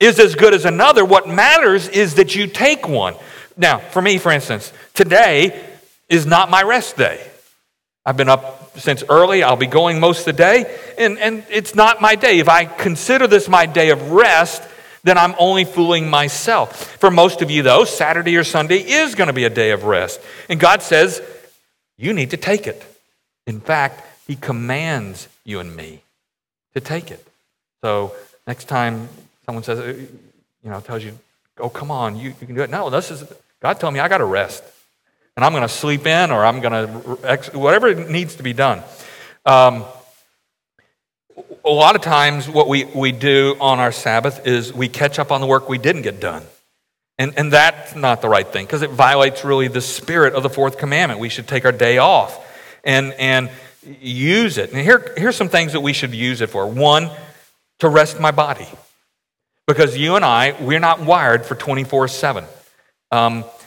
[0.00, 1.04] is as good as another.
[1.04, 3.14] What matters is that you take one.
[3.56, 5.64] Now, for me, for instance, today
[6.08, 7.24] is not my rest day.
[8.06, 9.42] I've been up since early.
[9.42, 12.38] I'll be going most of the day, and, and it's not my day.
[12.38, 14.62] If I consider this my day of rest,
[15.08, 16.96] then I'm only fooling myself.
[16.98, 19.84] For most of you, though, Saturday or Sunday is going to be a day of
[19.84, 20.20] rest.
[20.48, 21.22] And God says,
[21.96, 22.84] you need to take it.
[23.46, 26.02] In fact, He commands you and me
[26.74, 27.26] to take it.
[27.80, 28.14] So
[28.46, 29.08] next time
[29.46, 29.94] someone says, uh,
[30.62, 31.18] you know, tells you,
[31.58, 32.70] oh, come on, you, you can do it.
[32.70, 33.24] No, this is,
[33.60, 34.62] God told me I got to rest.
[35.36, 38.82] And I'm going to sleep in or I'm going to, whatever needs to be done.
[39.46, 39.84] Um,
[41.64, 45.30] a lot of times, what we, we do on our Sabbath is we catch up
[45.30, 46.44] on the work we didn't get done.
[47.18, 50.50] And, and that's not the right thing because it violates really the spirit of the
[50.50, 51.20] fourth commandment.
[51.20, 52.46] We should take our day off
[52.84, 53.50] and, and
[54.00, 54.72] use it.
[54.72, 56.66] And here, here's some things that we should use it for.
[56.66, 57.10] One,
[57.80, 58.68] to rest my body.
[59.66, 62.44] Because you and I, we're not wired for 24 um, 7.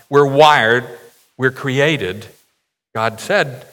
[0.10, 0.88] We're wired,
[1.38, 2.26] we're created.
[2.96, 3.66] God said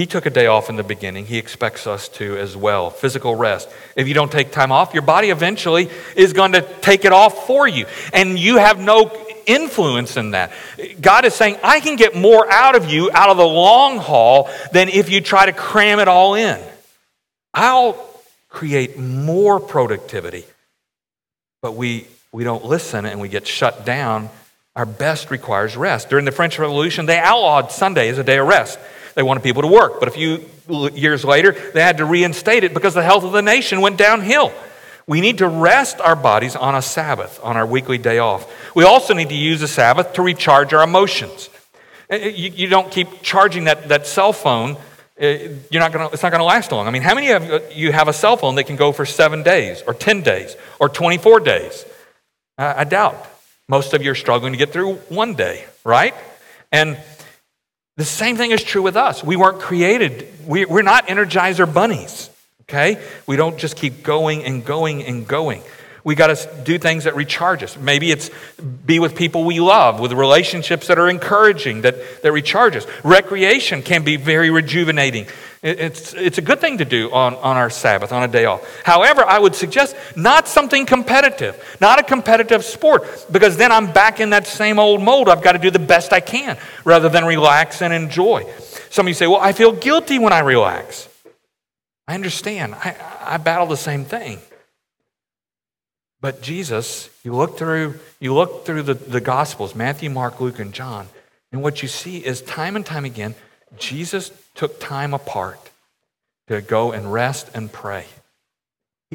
[0.00, 1.26] he took a day off in the beginning.
[1.26, 2.88] He expects us to as well.
[2.88, 3.68] Physical rest.
[3.94, 7.46] If you don't take time off, your body eventually is going to take it off
[7.46, 7.84] for you.
[8.14, 10.52] And you have no influence in that.
[11.02, 14.48] God is saying, I can get more out of you out of the long haul
[14.72, 16.58] than if you try to cram it all in.
[17.52, 17.92] I'll
[18.48, 20.46] create more productivity.
[21.60, 24.30] But we, we don't listen and we get shut down.
[24.74, 26.08] Our best requires rest.
[26.08, 28.78] During the French Revolution, they outlawed Sunday as a day of rest.
[29.14, 30.00] They wanted people to work.
[30.00, 30.44] But a few
[30.92, 34.52] years later, they had to reinstate it because the health of the nation went downhill.
[35.06, 38.46] We need to rest our bodies on a Sabbath, on our weekly day off.
[38.76, 41.50] We also need to use the Sabbath to recharge our emotions.
[42.10, 44.76] Uh, uh, you, you don't keep charging that, that cell phone.
[45.20, 45.26] Uh,
[45.70, 46.86] you're not gonna, it's not going to last long.
[46.86, 49.42] I mean, how many of you have a cell phone that can go for seven
[49.42, 51.84] days or 10 days or 24 days?
[52.56, 53.26] I doubt.
[53.68, 56.14] Most of you are struggling to get through one day, right?
[56.70, 56.98] And
[58.00, 59.22] the same thing is true with us.
[59.22, 62.30] We weren't created, we, we're not energizer bunnies,
[62.62, 63.02] okay?
[63.26, 65.62] We don't just keep going and going and going.
[66.02, 67.76] We got to do things that recharge us.
[67.76, 68.30] Maybe it's
[68.86, 72.86] be with people we love, with relationships that are encouraging, that, that recharge us.
[73.04, 75.26] Recreation can be very rejuvenating.
[75.62, 78.66] It's, it's a good thing to do on, on our Sabbath, on a day off.
[78.82, 84.20] However, I would suggest not something competitive, not a competitive sport, because then I'm back
[84.20, 85.28] in that same old mold.
[85.28, 88.50] I've got to do the best I can rather than relax and enjoy.
[88.88, 91.08] Some of you say, Well, I feel guilty when I relax.
[92.08, 92.74] I understand.
[92.74, 94.40] I, I battle the same thing.
[96.20, 100.72] But Jesus, you look through, you look through the, the Gospels, Matthew, Mark, Luke, and
[100.72, 101.08] John,
[101.52, 103.34] and what you see is time and time again,
[103.78, 105.58] Jesus took time apart
[106.48, 108.04] to go and rest and pray.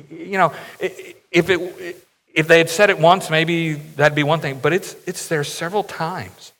[0.09, 4.59] You know, if, it, if they had said it once, maybe that'd be one thing,
[4.61, 6.51] but it's, it's there several times.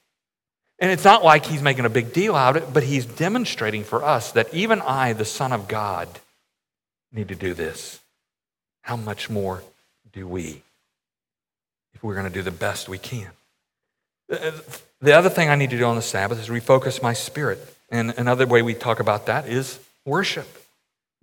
[0.80, 3.84] And it's not like he's making a big deal out of it, but he's demonstrating
[3.84, 6.08] for us that even I, the Son of God,
[7.12, 8.00] need to do this.
[8.82, 9.64] How much more
[10.16, 10.62] do we
[11.94, 13.30] if we're going to do the best we can?
[14.32, 14.52] Uh, uh,
[15.02, 17.60] the other thing I need to do on the Sabbath is refocus my spirit.
[17.92, 20.48] And another way we talk about that is worship.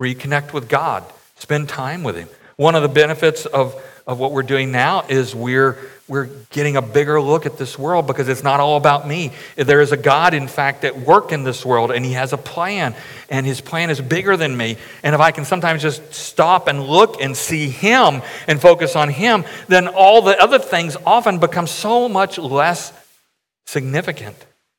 [0.01, 1.03] Reconnect with God,
[1.35, 2.29] spend time with Him.
[2.55, 3.75] One of the benefits of,
[4.05, 8.05] of what we're doing now is we're, we're getting a bigger look at this world
[8.05, 9.31] because it's not all about me.
[9.55, 12.37] There is a God, in fact, at work in this world, and He has a
[12.37, 12.95] plan,
[13.29, 14.77] and His plan is bigger than me.
[15.03, 19.09] And if I can sometimes just stop and look and see Him and focus on
[19.09, 22.91] Him, then all the other things often become so much less
[23.65, 24.35] significant.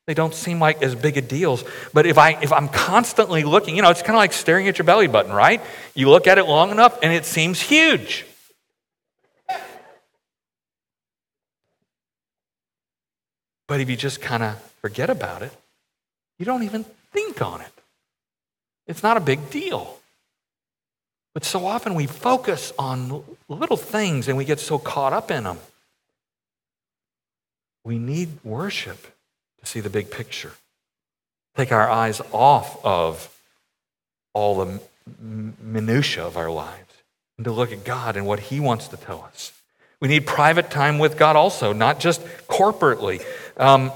[0.07, 1.65] They don't seem like as big a deals.
[1.95, 4.77] But if, I, if I'm constantly looking, you know, it's kind of like staring at
[4.77, 5.63] your belly button, right?
[5.95, 8.27] You look at it long enough and it seems huge.
[13.66, 15.53] But if you just kind of forget about it,
[16.38, 17.72] you don't even think on it.
[18.87, 19.98] It's not a big deal.
[21.33, 25.44] But so often we focus on little things and we get so caught up in
[25.44, 25.59] them.
[27.85, 29.14] We need worship
[29.61, 30.53] to see the big picture.
[31.57, 33.31] Take our eyes off of
[34.33, 34.81] all the
[35.61, 37.03] minutiae of our lives
[37.37, 39.53] and to look at God and what He wants to tell us.
[40.05, 43.25] We need private time with God also, not just corporately.
[43.57, 43.90] Um,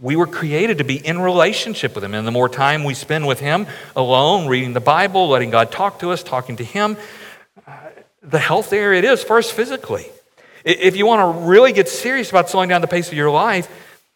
[0.00, 2.14] we were created to be in relationship with Him.
[2.14, 5.98] And the more time we spend with Him alone, reading the Bible, letting God talk
[5.98, 6.96] to us, talking to Him,
[7.66, 7.72] uh,
[8.22, 10.06] the healthier it is, first physically.
[10.64, 13.68] If you want to really get serious about slowing down the pace of your life,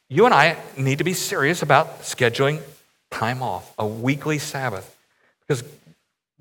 [0.08, 2.62] you and I need to be serious about scheduling
[3.10, 4.96] time off, a weekly Sabbath,
[5.46, 5.62] because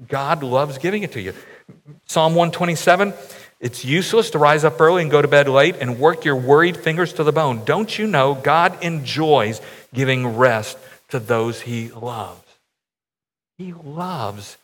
[0.08, 1.34] God loves giving it to you.
[2.06, 3.14] Psalm 127
[3.64, 6.76] it's useless to rise up early and go to bed late and work your worried
[6.76, 7.64] fingers to the bone.
[7.64, 9.62] Don't you know God enjoys
[9.94, 10.78] giving rest
[11.12, 12.44] to those he loves?
[13.58, 14.58] He loves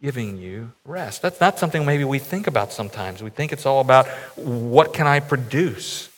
[0.00, 1.20] giving you rest.
[1.20, 3.24] That's not something maybe we think about sometimes.
[3.24, 6.08] We think it's all about what can I produce?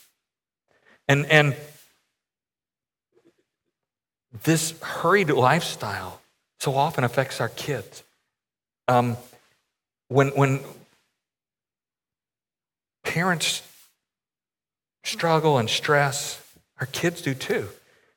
[1.09, 1.57] And, and
[4.45, 6.21] this hurried lifestyle
[6.61, 8.03] so often affects our kids.
[8.89, 9.17] Um,
[10.09, 10.61] when, when
[13.05, 13.63] parents
[15.05, 16.43] struggle and stress,
[16.81, 17.69] our kids do too.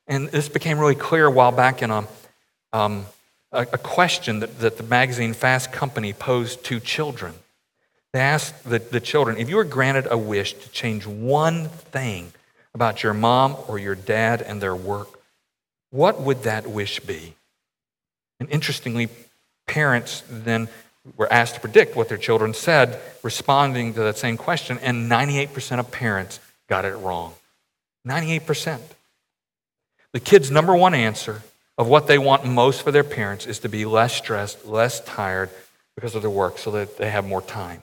[0.08, 2.08] And this became really clear a while back in a,
[2.74, 3.06] um,
[3.52, 7.34] a, a, question that, that the magazine Fast Company posed to children.
[8.14, 12.34] They asked the, the children if you were granted a wish to change one thing
[12.74, 15.08] about your mom or your dad and their work,
[15.92, 17.36] what would that wish be?
[18.40, 19.10] And interestingly,
[19.68, 20.68] parents then
[21.18, 25.80] were asked to predict what their children said, responding to that same question, and 98%
[25.80, 27.34] of parents got it wrong.
[28.08, 28.80] 98%.
[30.14, 31.42] The kids' number one answer
[31.78, 35.50] of what they want most for their parents is to be less stressed, less tired
[35.96, 37.82] because of their work so that they have more time.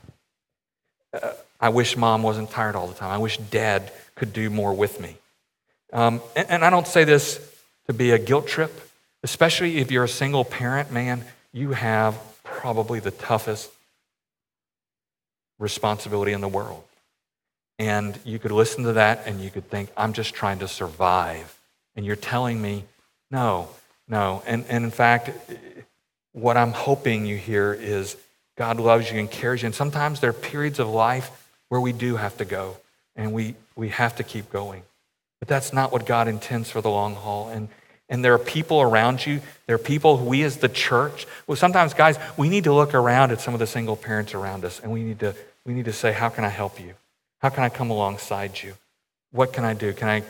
[1.12, 3.10] Uh, I wish mom wasn't tired all the time.
[3.10, 5.16] I wish dad could do more with me.
[5.92, 7.40] Um, and, and I don't say this
[7.86, 8.80] to be a guilt trip,
[9.22, 12.18] especially if you're a single parent, man, you have
[12.58, 13.70] probably the toughest
[15.60, 16.82] responsibility in the world.
[17.78, 21.56] And you could listen to that and you could think, I'm just trying to survive.
[21.94, 22.84] And you're telling me,
[23.30, 23.68] no,
[24.08, 24.42] no.
[24.44, 25.30] And, and in fact,
[26.32, 28.16] what I'm hoping you hear is
[28.56, 29.66] God loves you and cares you.
[29.66, 31.30] And sometimes there are periods of life
[31.68, 32.76] where we do have to go
[33.14, 34.82] and we, we have to keep going.
[35.38, 37.50] But that's not what God intends for the long haul.
[37.50, 37.68] And,
[38.08, 39.40] and there are people around you.
[39.66, 43.32] There are people, we as the church, well, sometimes, guys, we need to look around
[43.32, 45.92] at some of the single parents around us and we need to, we need to
[45.92, 46.94] say, How can I help you?
[47.40, 48.74] How can I come alongside you?
[49.30, 49.92] What can I do?
[49.92, 50.20] Can I,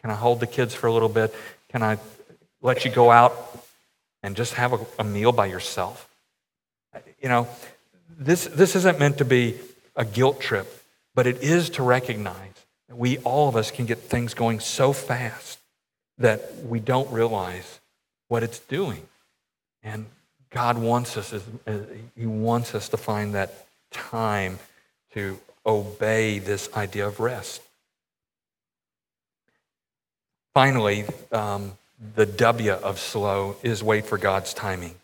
[0.00, 1.34] can I hold the kids for a little bit?
[1.68, 1.98] Can I
[2.62, 3.34] let you go out
[4.22, 6.08] and just have a, a meal by yourself?
[7.20, 7.48] You know,
[8.18, 9.56] this, this isn't meant to be
[9.94, 10.66] a guilt trip,
[11.14, 12.34] but it is to recognize
[12.88, 15.58] that we, all of us, can get things going so fast
[16.18, 17.80] that we don't realize
[18.28, 19.02] what it's doing.
[19.82, 20.06] And
[20.50, 21.34] God wants us,
[22.16, 24.58] He wants us to find that time
[25.12, 27.60] to obey this idea of rest.
[30.54, 31.72] Finally, um,
[32.14, 34.94] the W of slow is wait for God's timing.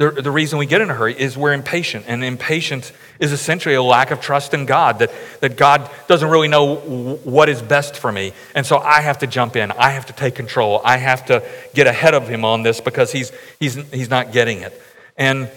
[0.00, 3.74] The, the reason we get in a hurry is we're impatient, and impatience is essentially
[3.74, 7.98] a lack of trust in God, that, that God doesn't really know what is best
[7.98, 8.32] for me.
[8.54, 11.46] And so I have to jump in, I have to take control, I have to
[11.74, 14.72] get ahead of Him on this because He's, he's, he's not getting it.
[15.18, 15.50] And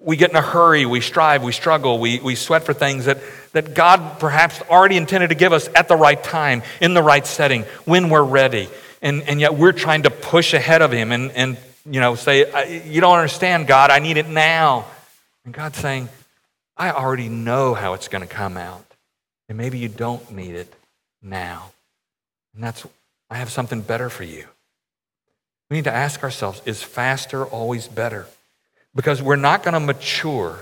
[0.00, 3.18] we get in a hurry, we strive, we struggle, we, we sweat for things that,
[3.52, 7.24] that God perhaps already intended to give us at the right time, in the right
[7.24, 8.68] setting, when we're ready.
[9.00, 12.82] And, and yet we're trying to push ahead of Him and, and you know, say,
[12.86, 14.86] You don't understand, God, I need it now.
[15.44, 16.08] And God's saying,
[16.76, 18.84] I already know how it's going to come out.
[19.48, 20.72] And maybe you don't need it
[21.22, 21.72] now.
[22.54, 22.86] And that's,
[23.30, 24.44] I have something better for you.
[25.70, 28.26] We need to ask ourselves, is faster always better?
[28.94, 30.58] Because we're not going to mature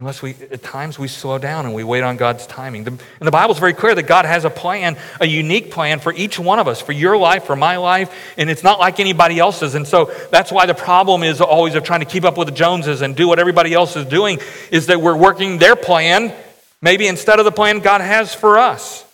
[0.00, 2.84] Unless we, at times, we slow down and we wait on God's timing.
[2.84, 5.98] The, and the Bible is very clear that God has a plan, a unique plan
[5.98, 9.00] for each one of us, for your life, for my life, and it's not like
[9.00, 9.74] anybody else's.
[9.74, 12.54] And so that's why the problem is always of trying to keep up with the
[12.54, 14.38] Joneses and do what everybody else is doing,
[14.70, 16.32] is that we're working their plan,
[16.80, 19.04] maybe instead of the plan God has for us.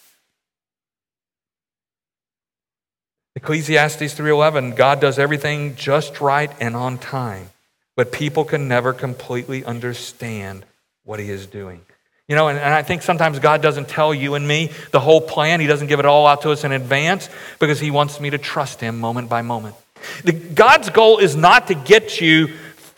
[3.36, 7.48] Ecclesiastes 3:11 God does everything just right and on time
[7.96, 10.64] but people can never completely understand
[11.04, 11.80] what he is doing.
[12.28, 15.20] You know, and, and, I think sometimes God doesn't tell you and me the whole
[15.20, 15.60] plan.
[15.60, 18.38] He doesn't give it all out to us in advance because He wants me to
[18.38, 19.76] trust Him moment by moment.
[20.24, 22.48] The, God's goal is not to get you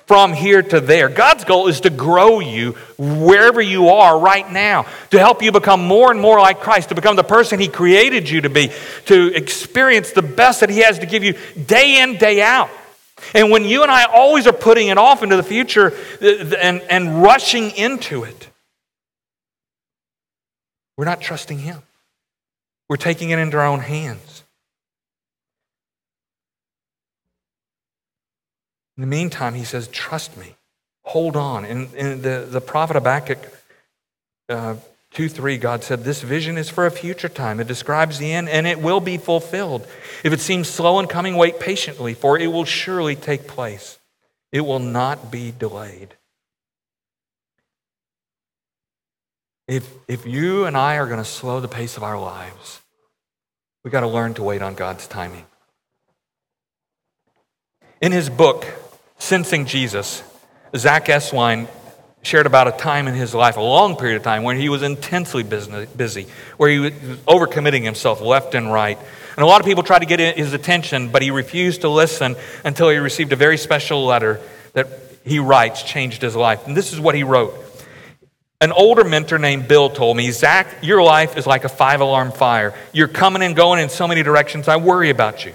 [0.06, 1.08] from here to there.
[1.08, 5.84] God's goal is to grow you wherever you are right now, to help you become
[5.84, 8.70] more and more like Christ, to become the person He created you to be,
[9.06, 11.34] to experience the best that He has to give you
[11.66, 12.70] day in, day out.
[13.34, 17.22] And when you and I always are putting it off into the future and, and
[17.22, 18.50] rushing into it,
[20.96, 21.82] we're not trusting Him.
[22.88, 24.44] We're taking it into our own hands.
[28.96, 30.54] In the meantime, he says, Trust me,
[31.04, 31.64] hold on.
[31.64, 33.38] And, and the, the prophet Habakkuk
[34.48, 34.76] uh,
[35.16, 37.58] 2 3, God said, This vision is for a future time.
[37.58, 39.86] It describes the end, and it will be fulfilled.
[40.22, 43.98] If it seems slow in coming, wait patiently, for it will surely take place.
[44.52, 46.16] It will not be delayed.
[49.66, 52.82] If, if you and I are going to slow the pace of our lives,
[53.84, 55.46] we've got to learn to wait on God's timing.
[58.02, 58.66] In his book,
[59.16, 60.22] sensing Jesus,
[60.76, 61.68] Zack Eswine
[62.26, 64.82] shared about a time in his life, a long period of time, when he was
[64.82, 66.92] intensely busy, where he was
[67.26, 68.98] overcommitting himself left and right.
[69.36, 72.36] And a lot of people tried to get his attention, but he refused to listen
[72.64, 74.40] until he received a very special letter
[74.72, 74.88] that
[75.24, 76.66] he writes changed his life.
[76.66, 77.54] And this is what he wrote.
[78.60, 82.32] An older mentor named Bill told me, Zack, your life is like a five alarm
[82.32, 82.74] fire.
[82.92, 84.66] You're coming and going in so many directions.
[84.66, 85.52] I worry about you.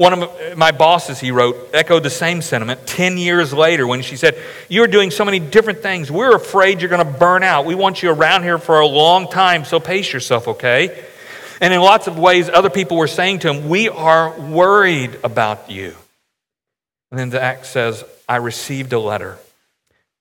[0.00, 4.16] One of my bosses, he wrote, echoed the same sentiment 10 years later when she
[4.16, 4.34] said,
[4.66, 6.10] You're doing so many different things.
[6.10, 7.66] We're afraid you're going to burn out.
[7.66, 11.04] We want you around here for a long time, so pace yourself, okay?
[11.60, 15.70] And in lots of ways, other people were saying to him, We are worried about
[15.70, 15.94] you.
[17.10, 19.36] And then Zack says, I received a letter.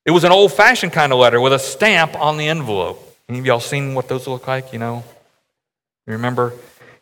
[0.03, 3.01] It was an old fashioned kind of letter with a stamp on the envelope.
[3.29, 4.73] Any of y'all seen what those look like?
[4.73, 5.05] You know?
[6.05, 6.51] You remember?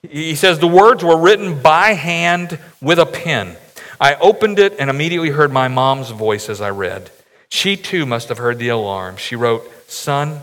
[0.09, 3.55] He says, The words were written by hand with a pen.
[3.99, 7.09] I opened it and immediately heard my mom's voice as I read.
[7.49, 9.17] She too must have heard the alarm.
[9.17, 10.41] She wrote, Son,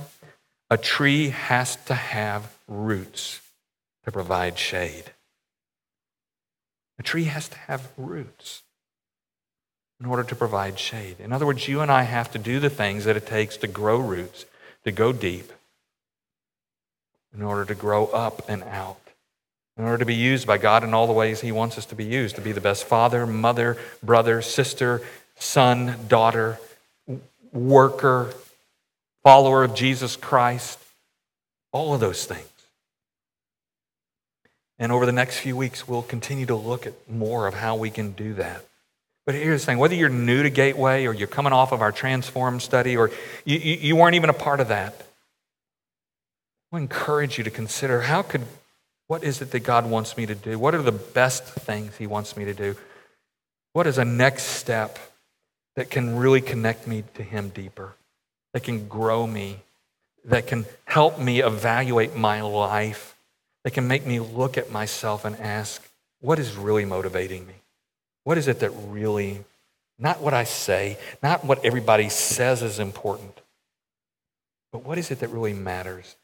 [0.70, 3.40] a tree has to have roots
[4.04, 5.12] to provide shade.
[6.98, 8.62] A tree has to have roots
[10.00, 11.16] in order to provide shade.
[11.20, 13.66] In other words, you and I have to do the things that it takes to
[13.66, 14.46] grow roots,
[14.84, 15.52] to go deep,
[17.34, 19.03] in order to grow up and out
[19.76, 21.94] in order to be used by God in all the ways He wants us to
[21.94, 25.02] be used to be the best father, mother, brother, sister,
[25.36, 26.58] son, daughter,
[27.52, 28.32] worker,
[29.22, 30.78] follower of Jesus Christ,
[31.72, 32.48] all of those things.
[34.78, 37.90] And over the next few weeks, we'll continue to look at more of how we
[37.90, 38.64] can do that.
[39.24, 41.92] But here's the thing whether you're new to Gateway or you're coming off of our
[41.92, 43.10] Transform study or
[43.44, 45.06] you, you, you weren't even a part of that,
[46.72, 48.42] I encourage you to consider how could
[49.06, 50.58] what is it that God wants me to do?
[50.58, 52.76] What are the best things He wants me to do?
[53.72, 54.98] What is a next step
[55.76, 57.94] that can really connect me to Him deeper,
[58.52, 59.58] that can grow me,
[60.24, 63.16] that can help me evaluate my life,
[63.64, 65.86] that can make me look at myself and ask,
[66.20, 67.54] what is really motivating me?
[68.24, 69.44] What is it that really,
[69.98, 73.40] not what I say, not what everybody says is important,
[74.72, 76.16] but what is it that really matters?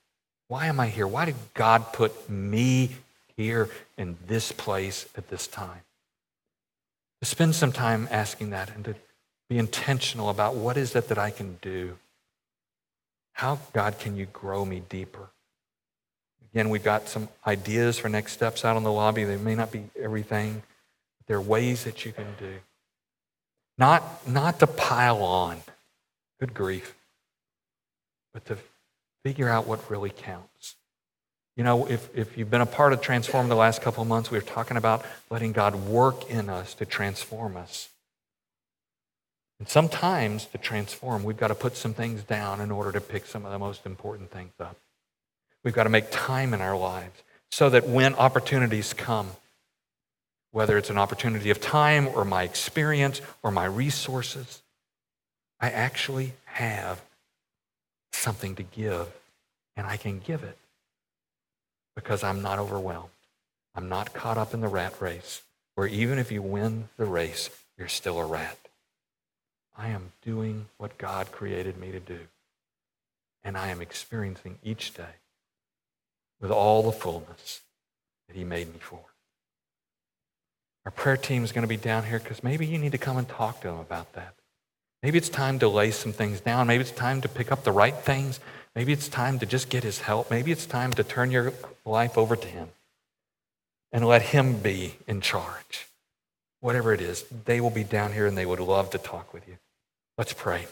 [0.50, 1.06] Why am I here?
[1.06, 2.96] Why did God put me
[3.36, 5.82] here in this place at this time?
[7.20, 8.96] To spend some time asking that and to
[9.48, 11.98] be intentional about what is it that I can do?
[13.34, 15.28] How, God, can you grow me deeper?
[16.52, 19.22] Again, we've got some ideas for next steps out in the lobby.
[19.22, 20.64] They may not be everything,
[21.18, 22.56] but there are ways that you can do.
[23.78, 25.58] Not, not to pile on,
[26.40, 26.96] good grief,
[28.32, 28.58] but to
[29.24, 30.76] figure out what really counts.
[31.56, 34.30] You know, if, if you've been a part of Transform the last couple of months,
[34.30, 37.90] we were talking about letting God work in us to transform us.
[39.58, 43.26] And sometimes to transform, we've got to put some things down in order to pick
[43.26, 44.76] some of the most important things up.
[45.62, 49.32] We've got to make time in our lives so that when opportunities come,
[50.52, 54.62] whether it's an opportunity of time or my experience or my resources,
[55.60, 57.02] I actually have
[58.12, 59.08] something to give,
[59.76, 60.58] and I can give it
[61.94, 63.10] because I'm not overwhelmed.
[63.74, 65.42] I'm not caught up in the rat race,
[65.74, 68.58] where even if you win the race, you're still a rat.
[69.76, 72.20] I am doing what God created me to do,
[73.44, 75.14] and I am experiencing each day
[76.40, 77.60] with all the fullness
[78.28, 79.00] that He made me for.
[80.84, 83.16] Our prayer team is going to be down here because maybe you need to come
[83.16, 84.34] and talk to them about that.
[85.02, 86.66] Maybe it's time to lay some things down.
[86.66, 88.38] Maybe it's time to pick up the right things.
[88.74, 90.30] Maybe it's time to just get his help.
[90.30, 91.52] Maybe it's time to turn your
[91.84, 92.68] life over to him
[93.92, 95.86] and let him be in charge.
[96.60, 99.48] Whatever it is, they will be down here and they would love to talk with
[99.48, 99.56] you.
[100.18, 100.66] Let's pray.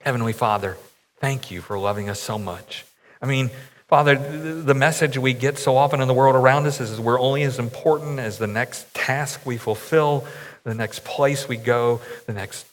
[0.00, 0.76] Heavenly Father,
[1.20, 2.84] thank you for loving us so much.
[3.22, 3.50] I mean,
[3.86, 7.44] Father, the message we get so often in the world around us is we're only
[7.44, 10.26] as important as the next task we fulfill,
[10.64, 12.66] the next place we go, the next